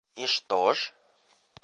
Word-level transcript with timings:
И 0.15 0.25
что 0.25 0.73
ж? 0.73 0.79